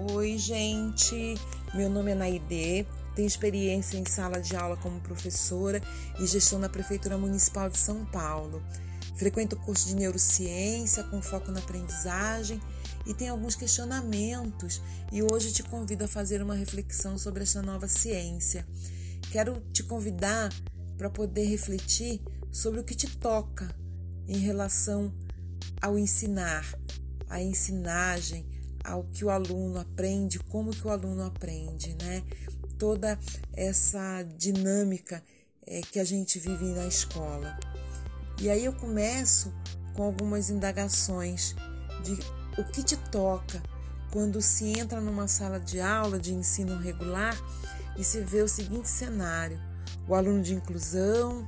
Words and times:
Oi, 0.00 0.38
gente. 0.38 1.34
Meu 1.74 1.90
nome 1.90 2.12
é 2.12 2.14
Naide. 2.14 2.86
Tenho 3.16 3.26
experiência 3.26 3.98
em 3.98 4.06
sala 4.06 4.40
de 4.40 4.54
aula 4.54 4.76
como 4.76 5.00
professora 5.00 5.82
e 6.20 6.26
gestão 6.26 6.60
na 6.60 6.68
Prefeitura 6.68 7.18
Municipal 7.18 7.68
de 7.68 7.78
São 7.78 8.04
Paulo. 8.04 8.62
Frequento 9.16 9.56
o 9.56 9.58
curso 9.58 9.88
de 9.88 9.96
neurociência 9.96 11.02
com 11.02 11.20
foco 11.20 11.50
na 11.50 11.58
aprendizagem 11.58 12.60
e 13.06 13.12
tenho 13.12 13.32
alguns 13.32 13.56
questionamentos 13.56 14.80
e 15.10 15.20
hoje 15.20 15.52
te 15.52 15.64
convido 15.64 16.04
a 16.04 16.08
fazer 16.08 16.40
uma 16.40 16.54
reflexão 16.54 17.18
sobre 17.18 17.42
esta 17.42 17.60
nova 17.60 17.88
ciência. 17.88 18.64
Quero 19.32 19.60
te 19.72 19.82
convidar 19.82 20.54
para 20.96 21.10
poder 21.10 21.46
refletir 21.46 22.20
sobre 22.52 22.78
o 22.78 22.84
que 22.84 22.94
te 22.94 23.08
toca 23.16 23.74
em 24.28 24.38
relação 24.38 25.12
ao 25.82 25.98
ensinar, 25.98 26.64
a 27.28 27.42
ensinagem, 27.42 28.57
ao 28.84 29.04
que 29.04 29.24
o 29.24 29.30
aluno 29.30 29.80
aprende, 29.80 30.38
como 30.38 30.70
que 30.70 30.86
o 30.86 30.90
aluno 30.90 31.24
aprende, 31.24 31.96
né? 32.00 32.22
Toda 32.78 33.18
essa 33.52 34.22
dinâmica 34.36 35.22
é, 35.66 35.80
que 35.80 35.98
a 35.98 36.04
gente 36.04 36.38
vive 36.38 36.64
na 36.66 36.86
escola. 36.86 37.58
E 38.40 38.48
aí 38.48 38.64
eu 38.64 38.72
começo 38.72 39.52
com 39.94 40.04
algumas 40.04 40.48
indagações 40.48 41.54
de 42.04 42.18
o 42.60 42.64
que 42.64 42.82
te 42.82 42.96
toca 42.96 43.62
quando 44.10 44.40
se 44.40 44.78
entra 44.78 45.00
numa 45.00 45.28
sala 45.28 45.60
de 45.60 45.80
aula 45.80 46.18
de 46.18 46.32
ensino 46.32 46.78
regular 46.78 47.36
e 47.96 48.04
se 48.04 48.20
vê 48.20 48.40
o 48.42 48.48
seguinte 48.48 48.88
cenário: 48.88 49.60
o 50.06 50.14
aluno 50.14 50.42
de 50.42 50.54
inclusão, 50.54 51.46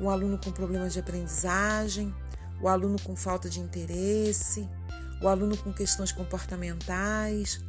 um 0.00 0.08
aluno 0.08 0.38
com 0.38 0.50
problemas 0.52 0.92
de 0.92 1.00
aprendizagem, 1.00 2.14
o 2.60 2.68
aluno 2.68 3.00
com 3.02 3.16
falta 3.16 3.48
de 3.50 3.60
interesse, 3.60 4.68
o 5.20 5.28
aluno 5.28 5.56
com 5.56 5.72
questões 5.72 6.12
comportamentais, 6.12 7.60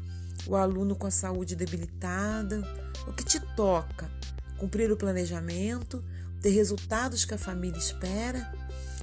o 0.45 0.55
aluno 0.55 0.95
com 0.95 1.07
a 1.07 1.11
saúde 1.11 1.55
debilitada. 1.55 2.61
O 3.07 3.13
que 3.13 3.23
te 3.23 3.39
toca? 3.55 4.09
Cumprir 4.57 4.91
o 4.91 4.97
planejamento, 4.97 6.03
ter 6.41 6.49
resultados 6.49 7.25
que 7.25 7.33
a 7.33 7.37
família 7.37 7.77
espera 7.77 8.51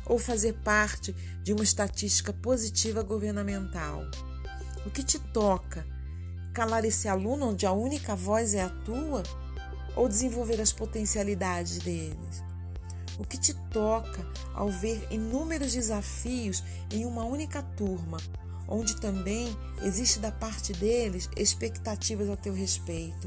ou 0.05 0.19
fazer 0.19 0.55
parte 0.55 1.15
de 1.43 1.53
uma 1.53 1.65
estatística 1.65 2.33
positiva 2.33 3.03
governamental? 3.03 4.03
O 4.85 4.91
que 4.91 5.03
te 5.03 5.19
toca? 5.19 5.87
Calar 6.53 6.85
esse 6.85 7.09
aluno 7.09 7.51
onde 7.51 7.67
a 7.67 7.73
única 7.73 8.15
voz 8.15 8.55
é 8.55 8.63
a 8.63 8.69
tua 8.69 9.23
ou 9.95 10.09
desenvolver 10.09 10.61
as 10.61 10.73
potencialidades 10.73 11.79
deles? 11.79 12.45
O 13.19 13.25
que 13.25 13.39
te 13.39 13.55
toca 13.71 14.27
ao 14.55 14.69
ver 14.69 15.07
inúmeros 15.11 15.73
desafios 15.73 16.63
em 16.91 17.05
uma 17.05 17.25
única 17.25 17.63
turma, 17.63 18.19
onde 18.69 18.97
também 18.97 19.57
existe 19.83 20.19
da 20.19 20.33
parte 20.33 20.73
deles 20.73 21.29
expectativas 21.37 22.29
a 22.29 22.37
teu 22.37 22.53
respeito? 22.53 23.27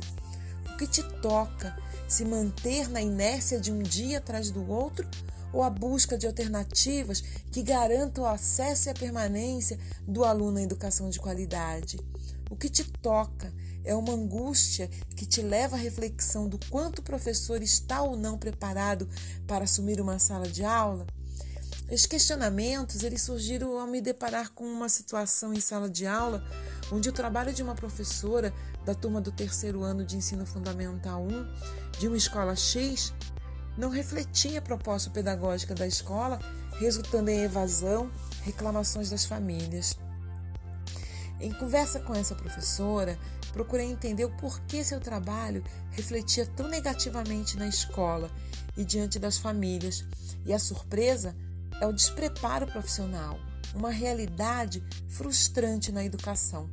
O 0.73 0.77
que 0.77 0.87
te 0.87 1.03
toca 1.21 1.75
se 2.07 2.25
manter 2.25 2.89
na 2.89 3.01
inércia 3.01 3.59
de 3.59 3.71
um 3.71 3.81
dia 3.81 4.17
atrás 4.17 4.51
do 4.51 4.69
outro 4.69 5.07
ou 5.51 5.63
a 5.63 5.69
busca 5.69 6.17
de 6.17 6.27
alternativas 6.27 7.21
que 7.51 7.63
garantam 7.63 8.23
o 8.23 8.27
acesso 8.27 8.89
e 8.89 8.91
a 8.91 8.95
permanência 8.95 9.79
do 10.07 10.23
aluno 10.23 10.57
à 10.57 10.61
educação 10.61 11.09
de 11.09 11.19
qualidade? 11.19 11.99
O 12.49 12.55
que 12.55 12.69
te 12.69 12.83
toca 12.83 13.53
é 13.83 13.95
uma 13.95 14.13
angústia 14.13 14.89
que 15.15 15.25
te 15.25 15.41
leva 15.41 15.75
à 15.75 15.79
reflexão 15.79 16.47
do 16.47 16.59
quanto 16.69 16.99
o 16.99 17.03
professor 17.03 17.61
está 17.61 18.01
ou 18.01 18.15
não 18.15 18.37
preparado 18.37 19.07
para 19.47 19.63
assumir 19.63 20.01
uma 20.01 20.19
sala 20.19 20.47
de 20.47 20.63
aula? 20.63 21.05
Os 21.91 22.05
questionamentos 22.05 23.03
eles 23.03 23.23
surgiram 23.23 23.79
ao 23.79 23.87
me 23.87 23.99
deparar 23.99 24.51
com 24.51 24.63
uma 24.63 24.87
situação 24.87 25.53
em 25.53 25.59
sala 25.59 25.89
de 25.89 26.05
aula 26.05 26.43
onde 26.91 27.09
o 27.09 27.13
trabalho 27.13 27.51
de 27.51 27.63
uma 27.63 27.73
professora 27.73 28.53
da 28.85 28.93
turma 28.93 29.19
do 29.19 29.31
terceiro 29.31 29.81
ano 29.81 30.05
de 30.05 30.15
ensino 30.15 30.45
fundamental 30.45 31.23
1 31.23 31.47
de 31.99 32.07
uma 32.07 32.17
escola 32.17 32.55
X 32.55 33.11
não 33.75 33.89
refletia 33.89 34.59
a 34.59 34.61
proposta 34.61 35.09
pedagógica 35.09 35.73
da 35.73 35.87
escola, 35.87 36.39
resultando 36.79 37.29
em 37.29 37.43
evasão, 37.43 38.11
reclamações 38.43 39.09
das 39.09 39.25
famílias. 39.25 39.97
Em 41.39 41.53
conversa 41.53 42.01
com 42.01 42.13
essa 42.13 42.35
professora, 42.35 43.17
procurei 43.53 43.85
entender 43.85 44.25
o 44.25 44.37
porquê 44.37 44.83
seu 44.83 44.99
trabalho 44.99 45.63
refletia 45.91 46.45
tão 46.45 46.67
negativamente 46.67 47.57
na 47.57 47.67
escola 47.67 48.29
e 48.75 48.83
diante 48.83 49.17
das 49.17 49.37
famílias. 49.37 50.03
E 50.45 50.53
a 50.53 50.59
surpresa 50.59 51.33
é 51.79 51.87
o 51.87 51.93
despreparo 51.93 52.67
profissional, 52.67 53.39
uma 53.73 53.89
realidade 53.89 54.83
frustrante 55.07 55.91
na 55.91 56.03
educação. 56.03 56.69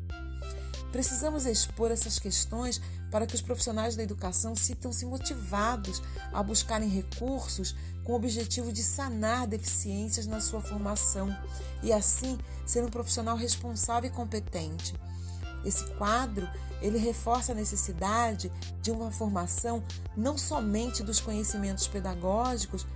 Precisamos 0.91 1.45
expor 1.45 1.91
essas 1.91 2.19
questões 2.19 2.81
para 3.11 3.27
que 3.27 3.35
os 3.35 3.43
profissionais 3.43 3.97
da 3.97 4.03
educação 4.03 4.57
sintam-se 4.57 5.05
motivados 5.05 6.03
a 6.33 6.43
buscarem 6.43 6.89
recursos 6.89 7.77
com 8.05 8.13
o 8.13 8.17
objetivo 8.17 8.73
de 8.73 8.83
sanar 8.83 9.47
deficiências 9.47 10.27
na 10.27 10.41
sua 10.41 10.61
formação 10.61 11.37
e 11.83 11.93
assim 11.93 12.39
ser 12.65 12.85
um 12.85 12.89
profissional 12.89 13.37
responsável 13.37 14.09
e 14.09 14.13
competente. 14.13 14.95
Esse 15.65 15.85
quadro, 15.95 16.49
ele 16.81 16.99
reforça 16.99 17.53
a 17.53 17.55
necessidade 17.55 18.51
de 18.81 18.91
uma 18.91 19.11
formação 19.11 19.83
não 20.17 20.39
somente 20.39 21.03
dos 21.03 21.21
conhecimentos 21.21 21.89
pedagógicos, 21.89 22.87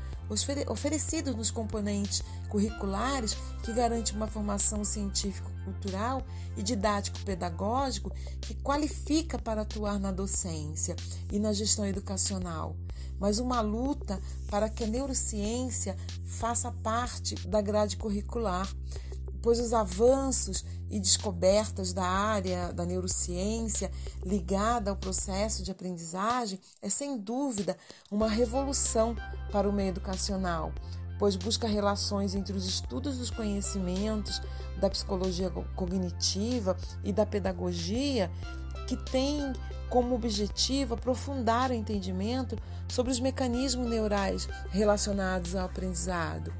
oferecidos 0.68 1.34
nos 1.34 1.50
componentes 1.50 2.22
curriculares 2.48 3.36
que 3.64 3.72
garante 3.72 4.14
uma 4.14 4.26
formação 4.26 4.84
científico-cultural 4.84 6.24
e 6.56 6.62
didático-pedagógico 6.62 8.12
que 8.40 8.54
qualifica 8.54 9.38
para 9.38 9.62
atuar 9.62 9.98
na 9.98 10.12
docência 10.12 10.94
e 11.32 11.38
na 11.38 11.52
gestão 11.52 11.84
educacional, 11.84 12.76
mas 13.18 13.38
uma 13.38 13.60
luta 13.60 14.20
para 14.48 14.68
que 14.68 14.84
a 14.84 14.86
neurociência 14.86 15.96
faça 16.24 16.70
parte 16.70 17.34
da 17.48 17.60
grade 17.60 17.96
curricular, 17.96 18.72
pois 19.42 19.58
os 19.58 19.72
avanços 19.72 20.64
e 20.90 20.98
descobertas 20.98 21.92
da 21.92 22.04
área 22.04 22.72
da 22.72 22.84
neurociência 22.84 23.90
ligada 24.24 24.90
ao 24.90 24.96
processo 24.96 25.62
de 25.62 25.70
aprendizagem 25.70 26.58
é 26.82 26.88
sem 26.88 27.16
dúvida 27.16 27.76
uma 28.10 28.28
revolução 28.28 29.16
para 29.52 29.68
o 29.68 29.72
meio 29.72 29.90
educacional, 29.90 30.72
pois 31.18 31.36
busca 31.36 31.68
relações 31.68 32.34
entre 32.34 32.56
os 32.56 32.66
estudos 32.66 33.18
dos 33.18 33.30
conhecimentos 33.30 34.42
da 34.80 34.90
psicologia 34.90 35.50
cognitiva 35.76 36.76
e 37.04 37.12
da 37.12 37.24
pedagogia 37.24 38.30
que 38.86 38.96
tem 38.96 39.52
como 39.88 40.14
objetivo 40.14 40.94
aprofundar 40.94 41.70
o 41.70 41.74
entendimento 41.74 42.56
sobre 42.88 43.12
os 43.12 43.20
mecanismos 43.20 43.88
neurais 43.88 44.48
relacionados 44.70 45.54
ao 45.54 45.66
aprendizado 45.66 46.52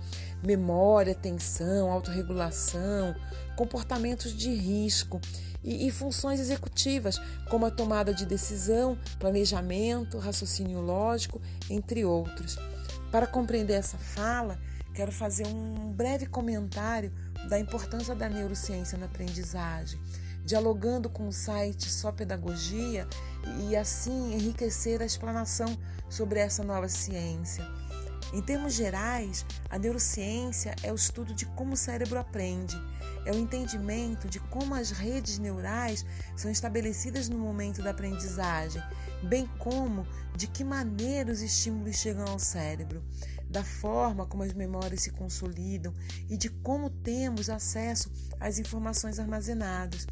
memória, 0.43 1.13
atenção, 1.13 1.91
autorregulação, 1.91 3.15
comportamentos 3.57 4.35
de 4.35 4.53
risco 4.55 5.21
e, 5.63 5.87
e, 5.87 5.91
funções 5.91 6.41
executivas, 6.41 7.21
como 7.49 7.67
a 7.67 7.71
tomada 7.71 8.15
de 8.15 8.25
decisão, 8.25 8.99
planejamento, 9.19 10.19
raciocínio 10.19 10.81
lógico, 10.81 11.41
entre 11.69 12.05
outros. 12.05 12.59
Para 13.11 13.27
compreender 13.27 13.75
essa 13.75 13.99
fala, 13.99 14.59
quero 14.95 15.13
fazer 15.13 15.47
um 15.47 15.93
breve 15.93 16.27
comentário 16.27 17.13
da 17.49 17.59
importância 17.59 18.15
da 18.15 18.29
neurociência 18.29 18.97
na 18.97 19.07
aprendizagem, 19.07 20.01
dialogando 20.45 21.11
com 21.11 21.29
o 21.29 21.33
site 21.33 21.91
Só 21.91 22.11
Pedagogia 22.13 23.07
e 23.69 23.77
assim 23.77 24.35
enriquecer 24.35 25.03
a 25.03 25.07
explanação 25.07 25.77
sobre 26.09 26.41
essa 26.41 26.63
nova 26.63 26.89
ciência. 26.89 27.65
Em 28.33 28.41
termos 28.41 28.75
gerais, 28.75 29.45
a 29.69 29.77
neurociência 29.77 30.77
é 30.85 30.93
o 30.93 30.95
estudo 30.95 31.35
de 31.35 31.47
como 31.47 31.73
o 31.73 31.77
cérebro 31.77 32.19
aprende, 32.19 32.77
é 33.27 33.33
o 33.33 33.37
entendimento 33.37 34.29
de 34.29 34.39
como 34.39 34.75
as 34.75 34.93
redes 34.93 35.39
neurais 35.39 36.07
são 36.37 36.49
estabelecidas 36.49 37.29
no 37.29 37.37
momento 37.37 37.83
da 37.83 37.91
aprendizagem, 37.91 38.81
bem 39.25 39.49
como 39.59 40.07
de 40.37 40.47
que 40.47 40.63
maneira 40.63 41.33
os 41.33 41.43
estímulos 41.43 41.97
chegam 41.97 42.25
ao 42.29 42.39
cérebro, 42.39 43.03
da 43.49 43.65
forma 43.65 44.25
como 44.25 44.45
as 44.45 44.53
memórias 44.53 45.03
se 45.03 45.11
consolidam 45.11 45.93
e 46.29 46.37
de 46.37 46.49
como 46.49 46.89
temos 46.89 47.51
acesso 47.51 48.11
às 48.39 48.61
informações 48.61 49.19
armazenadas. 49.19 50.07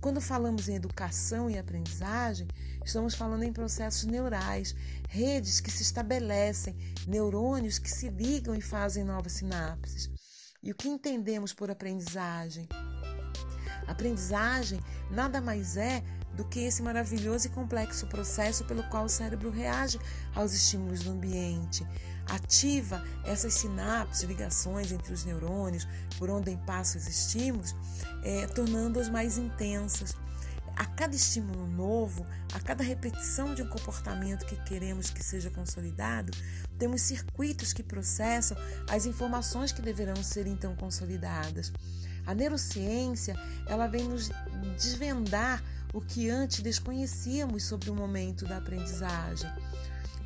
Quando 0.00 0.20
falamos 0.20 0.68
em 0.68 0.76
educação 0.76 1.50
e 1.50 1.58
aprendizagem, 1.58 2.46
estamos 2.84 3.16
falando 3.16 3.42
em 3.42 3.52
processos 3.52 4.04
neurais, 4.04 4.74
redes 5.08 5.58
que 5.58 5.72
se 5.72 5.82
estabelecem, 5.82 6.76
neurônios 7.06 7.80
que 7.80 7.90
se 7.90 8.08
ligam 8.08 8.54
e 8.54 8.60
fazem 8.60 9.02
novas 9.02 9.32
sinapses. 9.32 10.08
E 10.62 10.70
o 10.70 10.74
que 10.74 10.88
entendemos 10.88 11.52
por 11.52 11.68
aprendizagem? 11.68 12.68
Aprendizagem 13.88 14.80
nada 15.10 15.40
mais 15.40 15.76
é 15.76 16.04
do 16.36 16.44
que 16.44 16.60
esse 16.60 16.80
maravilhoso 16.80 17.48
e 17.48 17.50
complexo 17.50 18.06
processo 18.06 18.64
pelo 18.66 18.84
qual 18.84 19.06
o 19.06 19.08
cérebro 19.08 19.50
reage 19.50 19.98
aos 20.32 20.52
estímulos 20.52 21.02
do 21.02 21.10
ambiente. 21.10 21.84
Ativa 22.28 23.02
essas 23.24 23.54
sinapses, 23.54 24.22
ligações 24.22 24.92
entre 24.92 25.12
os 25.12 25.24
neurônios, 25.24 25.86
por 26.18 26.28
onde 26.30 26.54
passam 26.66 27.00
os 27.00 27.06
estímulos, 27.08 27.74
é, 28.22 28.46
tornando-as 28.48 29.08
mais 29.08 29.38
intensas. 29.38 30.14
a 30.76 30.84
cada 30.84 31.16
estímulo 31.16 31.66
novo, 31.66 32.24
a 32.54 32.60
cada 32.60 32.84
repetição 32.84 33.52
de 33.52 33.62
um 33.62 33.68
comportamento 33.68 34.46
que 34.46 34.54
queremos 34.62 35.10
que 35.10 35.24
seja 35.24 35.50
consolidado, 35.50 36.30
temos 36.78 37.02
circuitos 37.02 37.72
que 37.72 37.82
processam 37.82 38.56
as 38.88 39.04
informações 39.04 39.72
que 39.72 39.82
deverão 39.82 40.22
ser 40.22 40.46
então 40.46 40.76
consolidadas. 40.76 41.72
A 42.24 42.32
neurociência, 42.32 43.34
ela 43.66 43.88
vem 43.88 44.04
nos 44.04 44.30
desvendar 44.76 45.64
o 45.92 46.00
que 46.00 46.30
antes 46.30 46.60
desconhecíamos 46.60 47.64
sobre 47.64 47.90
o 47.90 47.94
momento 47.94 48.44
da 48.44 48.58
aprendizagem. 48.58 49.50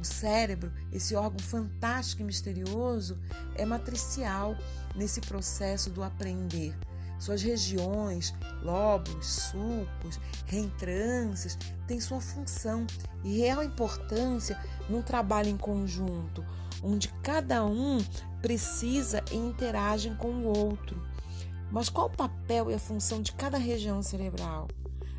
O 0.02 0.04
cérebro, 0.04 0.72
esse 0.92 1.14
órgão 1.14 1.38
fantástico 1.38 2.22
e 2.22 2.24
misterioso, 2.24 3.16
é 3.54 3.64
matricial 3.64 4.56
nesse 4.96 5.20
processo 5.20 5.90
do 5.90 6.02
aprender. 6.02 6.76
Suas 7.20 7.40
regiões, 7.40 8.34
lóbulos, 8.64 9.24
sulcos, 9.24 10.18
reentrâncias 10.44 11.56
têm 11.86 12.00
sua 12.00 12.20
função 12.20 12.84
e 13.22 13.38
real 13.38 13.62
importância 13.62 14.58
num 14.90 15.02
trabalho 15.02 15.50
em 15.50 15.56
conjunto, 15.56 16.44
onde 16.82 17.06
cada 17.22 17.64
um 17.64 18.04
precisa 18.40 19.22
e 19.30 19.36
interage 19.36 20.10
com 20.16 20.32
o 20.32 20.46
outro. 20.46 21.00
Mas 21.70 21.88
qual 21.88 22.08
o 22.08 22.16
papel 22.16 22.72
e 22.72 22.74
a 22.74 22.78
função 22.80 23.22
de 23.22 23.30
cada 23.34 23.56
região 23.56 24.02
cerebral? 24.02 24.66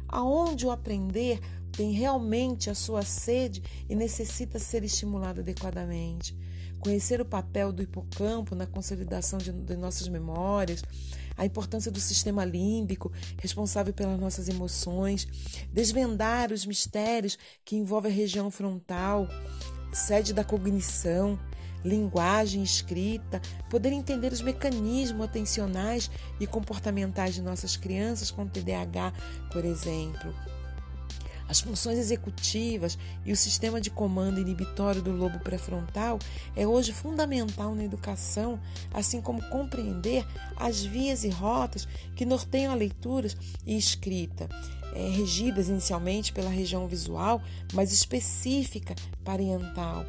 Aonde 0.10 0.66
o 0.66 0.72
aprender 0.72 1.40
tem 1.76 1.92
realmente 1.92 2.70
a 2.70 2.76
sua 2.76 3.02
sede 3.02 3.64
e 3.90 3.96
necessita 3.96 4.60
ser 4.60 4.84
estimulado 4.84 5.42
adequadamente. 5.42 6.38
Conhecer 6.80 7.20
o 7.20 7.26
papel 7.26 7.72
do 7.72 7.82
hipocampo 7.82 8.56
na 8.56 8.68
consolidação 8.68 9.40
de, 9.40 9.52
de 9.52 9.76
nossas 9.76 10.08
memórias, 10.08 10.84
a 11.36 11.46
importância 11.46 11.92
do 11.92 12.00
sistema 12.00 12.46
límbico, 12.46 13.12
responsável 13.40 13.94
pelas 13.94 14.20
nossas 14.20 14.48
emoções, 14.48 15.28
desvendar 15.72 16.52
os 16.52 16.66
mistérios 16.66 17.38
que 17.66 17.76
envolvem 17.76 18.12
a 18.12 18.16
região 18.16 18.52
frontal, 18.52 19.28
sede 19.94 20.34
da 20.34 20.44
cognição, 20.44 21.40
linguagem 21.84 22.62
escrita, 22.62 23.42
poder 23.70 23.92
entender 23.92 24.32
os 24.32 24.42
mecanismos 24.42 25.26
atencionais 25.26 26.12
e 26.40 26.46
comportamentais 26.46 27.34
de 27.34 27.42
nossas 27.42 27.76
crianças 27.76 28.30
com 28.30 28.48
TDAH, 28.48 29.14
por 29.52 29.66
exemplo. 29.66 30.34
As 31.48 31.60
funções 31.60 31.98
executivas 31.98 32.98
e 33.26 33.32
o 33.32 33.38
sistema 33.38 33.80
de 33.80 33.90
comando 33.90 34.40
inibitório 34.40 35.02
do 35.02 35.12
lobo 35.12 35.40
pré-frontal 35.40 36.20
é 36.56 36.66
hoje 36.66 36.94
fundamental 36.94 37.76
na 37.76 37.84
educação, 37.84 38.60
assim 38.94 39.22
como 39.22 39.42
compreender 39.50 40.26
as 40.56 40.84
vias 40.84 41.24
e 41.24 41.30
rotas 41.30 41.88
que 42.16 42.26
norteiam 42.26 42.72
a 42.72 42.76
leitura 42.76 43.28
e 43.66 43.78
escrita, 43.78 44.48
é, 44.96 45.10
regidas 45.10 45.70
inicialmente 45.70 46.32
pela 46.34 46.50
região 46.50 46.88
visual, 46.88 47.42
mas 47.74 47.92
específica 47.92 48.96
parental 49.24 50.06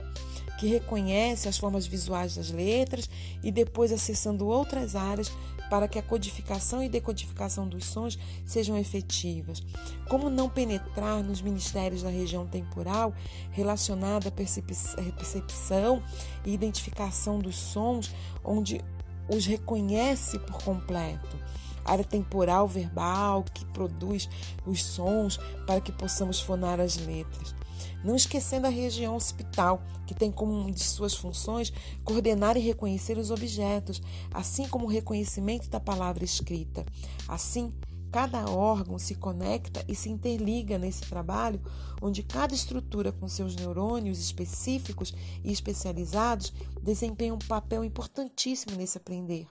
que 0.58 0.66
reconhece 0.66 1.48
as 1.48 1.58
formas 1.58 1.86
visuais 1.86 2.36
das 2.36 2.50
letras 2.50 3.08
e 3.42 3.50
depois 3.50 3.92
acessando 3.92 4.46
outras 4.46 4.94
áreas 4.94 5.32
para 5.68 5.88
que 5.88 5.98
a 5.98 6.02
codificação 6.02 6.82
e 6.82 6.88
decodificação 6.88 7.66
dos 7.66 7.84
sons 7.86 8.18
sejam 8.44 8.76
efetivas. 8.76 9.62
Como 10.08 10.30
não 10.30 10.48
penetrar 10.48 11.22
nos 11.22 11.40
ministérios 11.40 12.02
da 12.02 12.10
região 12.10 12.46
temporal 12.46 13.14
relacionada 13.50 14.28
à 14.28 14.32
percepção 14.32 16.02
e 16.44 16.52
identificação 16.52 17.38
dos 17.38 17.56
sons, 17.56 18.14
onde 18.44 18.80
os 19.28 19.46
reconhece 19.46 20.38
por 20.38 20.62
completo? 20.62 21.36
área 21.84 22.04
temporal 22.04 22.66
verbal 22.66 23.44
que 23.52 23.64
produz 23.66 24.28
os 24.64 24.82
sons 24.82 25.38
para 25.66 25.80
que 25.80 25.92
possamos 25.92 26.40
fonar 26.40 26.80
as 26.80 26.96
letras. 26.96 27.54
Não 28.04 28.14
esquecendo 28.14 28.66
a 28.66 28.70
região 28.70 29.16
hospital, 29.16 29.82
que 30.06 30.14
tem 30.14 30.30
como 30.30 30.52
uma 30.52 30.70
de 30.70 30.84
suas 30.84 31.14
funções 31.14 31.72
coordenar 32.04 32.56
e 32.56 32.60
reconhecer 32.60 33.18
os 33.18 33.30
objetos, 33.30 34.02
assim 34.32 34.68
como 34.68 34.86
o 34.86 34.90
reconhecimento 34.90 35.68
da 35.68 35.80
palavra 35.80 36.24
escrita. 36.24 36.84
Assim, 37.28 37.72
cada 38.14 38.48
órgão 38.48 38.96
se 38.96 39.16
conecta 39.16 39.84
e 39.88 39.94
se 39.94 40.08
interliga 40.08 40.78
nesse 40.78 41.00
trabalho, 41.00 41.60
onde 42.00 42.22
cada 42.22 42.54
estrutura 42.54 43.10
com 43.10 43.26
seus 43.26 43.56
neurônios 43.56 44.20
específicos 44.20 45.12
e 45.42 45.50
especializados 45.50 46.52
desempenha 46.80 47.34
um 47.34 47.38
papel 47.38 47.84
importantíssimo 47.84 48.76
nesse 48.76 48.98
aprender. 48.98 49.48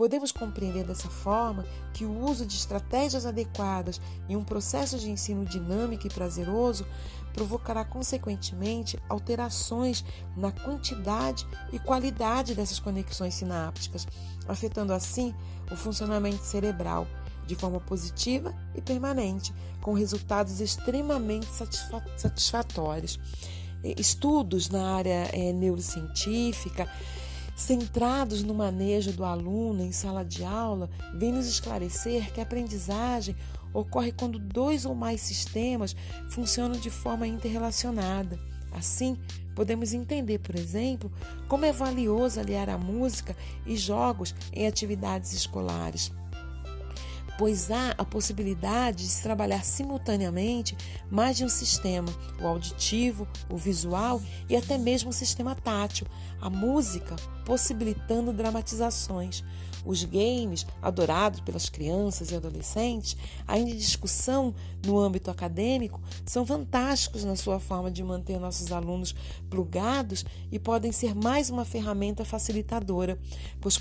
Podemos 0.00 0.32
compreender 0.32 0.86
dessa 0.86 1.10
forma 1.10 1.62
que 1.92 2.06
o 2.06 2.24
uso 2.24 2.46
de 2.46 2.56
estratégias 2.56 3.26
adequadas 3.26 4.00
em 4.30 4.34
um 4.34 4.42
processo 4.42 4.98
de 4.98 5.10
ensino 5.10 5.44
dinâmico 5.44 6.06
e 6.06 6.10
prazeroso 6.10 6.86
provocará, 7.34 7.84
consequentemente, 7.84 8.98
alterações 9.10 10.02
na 10.34 10.50
quantidade 10.52 11.46
e 11.70 11.78
qualidade 11.78 12.54
dessas 12.54 12.80
conexões 12.80 13.34
sinápticas, 13.34 14.08
afetando 14.48 14.94
assim 14.94 15.34
o 15.70 15.76
funcionamento 15.76 16.44
cerebral 16.44 17.06
de 17.46 17.54
forma 17.54 17.78
positiva 17.78 18.54
e 18.74 18.80
permanente, 18.80 19.52
com 19.82 19.92
resultados 19.92 20.62
extremamente 20.62 21.46
satisfatórios. 22.16 23.20
Estudos 23.98 24.70
na 24.70 24.94
área 24.94 25.28
é, 25.34 25.52
neurocientífica 25.52 26.88
centrados 27.60 28.42
no 28.42 28.54
manejo 28.54 29.12
do 29.12 29.24
aluno 29.24 29.82
em 29.82 29.92
sala 29.92 30.24
de 30.24 30.42
aula, 30.42 30.90
vem 31.14 31.32
nos 31.32 31.46
esclarecer 31.46 32.32
que 32.32 32.40
a 32.40 32.42
aprendizagem 32.42 33.36
ocorre 33.72 34.12
quando 34.12 34.38
dois 34.38 34.84
ou 34.84 34.94
mais 34.94 35.20
sistemas 35.20 35.94
funcionam 36.30 36.78
de 36.78 36.90
forma 36.90 37.26
interrelacionada. 37.26 38.38
Assim, 38.72 39.16
podemos 39.54 39.92
entender, 39.92 40.38
por 40.38 40.56
exemplo, 40.56 41.12
como 41.48 41.64
é 41.64 41.72
valioso 41.72 42.40
aliar 42.40 42.70
a 42.70 42.78
música 42.78 43.36
e 43.66 43.76
jogos 43.76 44.34
em 44.52 44.66
atividades 44.66 45.32
escolares 45.32 46.10
pois 47.40 47.70
há 47.70 47.94
a 47.96 48.04
possibilidade 48.04 48.98
de 48.98 49.08
se 49.08 49.22
trabalhar 49.22 49.64
simultaneamente 49.64 50.76
mais 51.10 51.38
de 51.38 51.44
um 51.46 51.48
sistema, 51.48 52.14
o 52.38 52.46
auditivo, 52.46 53.26
o 53.48 53.56
visual 53.56 54.20
e 54.46 54.54
até 54.54 54.76
mesmo 54.76 55.08
o 55.08 55.12
sistema 55.14 55.54
tátil, 55.54 56.06
a 56.38 56.50
música 56.50 57.16
possibilitando 57.50 58.32
dramatizações. 58.32 59.42
Os 59.84 60.04
games, 60.04 60.64
adorados 60.80 61.40
pelas 61.40 61.68
crianças 61.68 62.30
e 62.30 62.36
adolescentes, 62.36 63.16
ainda 63.44 63.72
em 63.72 63.76
discussão 63.76 64.54
no 64.86 65.00
âmbito 65.00 65.32
acadêmico, 65.32 66.00
são 66.24 66.46
fantásticos 66.46 67.24
na 67.24 67.34
sua 67.34 67.58
forma 67.58 67.90
de 67.90 68.04
manter 68.04 68.38
nossos 68.38 68.70
alunos 68.70 69.16
plugados 69.48 70.24
e 70.52 70.60
podem 70.60 70.92
ser 70.92 71.12
mais 71.12 71.50
uma 71.50 71.64
ferramenta 71.64 72.24
facilitadora, 72.24 73.18
pois 73.60 73.76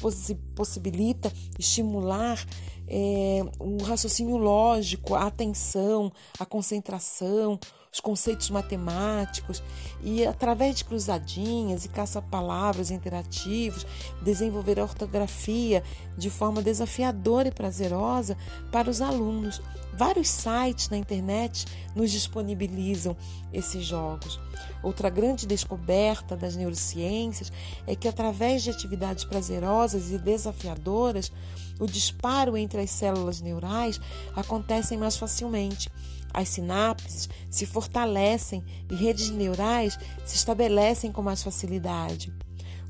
possibilita 0.55 1.31
estimular 1.59 2.43
é, 2.87 3.41
o 3.59 3.83
raciocínio 3.83 4.37
lógico, 4.37 5.13
a 5.13 5.27
atenção, 5.27 6.11
a 6.39 6.45
concentração, 6.45 7.59
os 7.91 7.99
conceitos 7.99 8.49
matemáticos 8.49 9.63
e, 10.01 10.25
através 10.25 10.75
de 10.75 10.85
cruzadinhas 10.85 11.85
e 11.85 11.89
caça-palavras 11.89 12.91
interativos, 12.91 13.85
desenvolver 14.21 14.79
a 14.79 14.83
ortografia 14.83 15.83
de 16.17 16.29
forma 16.29 16.61
desafiadora 16.61 17.47
e 17.47 17.51
prazerosa 17.51 18.37
para 18.71 18.89
os 18.89 19.01
alunos. 19.01 19.61
Vários 19.93 20.29
sites 20.29 20.89
na 20.89 20.97
internet 20.97 21.65
nos 21.95 22.11
disponibilizam 22.11 23.17
esses 23.51 23.83
jogos. 23.83 24.39
Outra 24.83 25.09
grande 25.09 25.47
descoberta 25.47 26.37
das 26.37 26.55
neurociências 26.55 27.51
é 27.87 27.95
que, 27.95 28.07
através 28.07 28.63
de 28.63 28.69
atividades 28.69 29.23
prazerosas 29.23 30.11
e 30.11 30.17
desafiadoras, 30.19 31.31
o 31.79 31.87
disparo 31.87 32.55
entre 32.55 32.81
as 32.81 32.91
células 32.91 33.41
neurais 33.41 33.99
acontece 34.35 34.95
mais 34.95 35.17
facilmente. 35.17 35.89
As 36.33 36.49
sinapses 36.49 37.29
se 37.49 37.65
fortalecem 37.65 38.63
e 38.89 38.95
redes 38.95 39.29
neurais 39.29 39.97
se 40.25 40.35
estabelecem 40.35 41.11
com 41.11 41.21
mais 41.21 41.43
facilidade. 41.43 42.33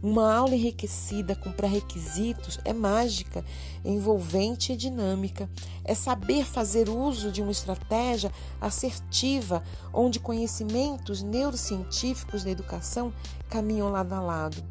Uma 0.02 0.34
aula 0.34 0.56
enriquecida 0.56 1.36
com 1.36 1.52
pré-requisitos 1.52 2.58
é 2.64 2.72
mágica, 2.72 3.44
envolvente 3.84 4.72
e 4.72 4.78
dinâmica. 4.78 5.50
É 5.84 5.94
saber 5.94 6.46
fazer 6.46 6.88
uso 6.88 7.30
de 7.30 7.42
uma 7.42 7.52
estratégia 7.52 8.32
assertiva, 8.62 9.62
onde 9.94 10.20
conhecimentos 10.20 11.22
neurocientíficos 11.22 12.46
da 12.46 12.50
educação 12.50 13.14
caminham 13.50 13.90
lado 13.90 14.14
a 14.14 14.22
lado. 14.22 14.64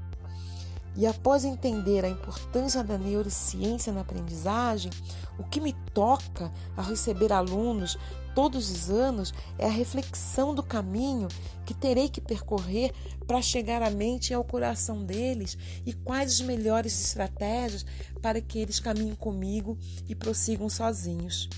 E 0.97 1.07
após 1.07 1.45
entender 1.45 2.07
a 2.07 2.09
importância 2.09 2.83
da 2.83 2.97
neurociência 2.97 3.93
na 3.93 4.01
aprendizagem, 4.01 4.91
o 5.39 5.45
que 5.45 5.61
me 5.61 5.75
toca 5.93 6.51
a 6.75 6.83
receber 6.83 7.33
alunos 7.33 7.99
todos 8.39 8.71
os 8.71 8.89
anos 8.89 9.35
é 9.59 9.67
a 9.67 9.69
reflexão 9.69 10.55
do 10.55 10.63
caminho 10.63 11.27
que 11.67 11.75
terei 11.75 12.09
que 12.09 12.21
percorrer 12.21 12.93
para 13.27 13.43
chegar 13.43 13.83
à 13.83 13.91
mente 13.91 14.31
e 14.31 14.35
ao 14.35 14.45
coração 14.45 15.05
deles 15.05 15.59
e 15.85 15.93
quais 15.93 16.35
as 16.35 16.41
melhores 16.43 17.05
estratégias 17.05 17.85
para 18.23 18.41
que 18.41 18.61
eles 18.61 18.79
caminhem 18.79 19.17
comigo 19.17 19.77
e 20.09 20.15
prossigam 20.15 20.71
sozinhos. 20.71 21.49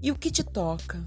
E 0.00 0.12
o 0.12 0.14
que 0.14 0.30
te 0.30 0.44
toca? 0.44 1.04